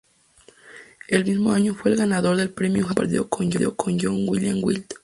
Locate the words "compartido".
3.29-3.75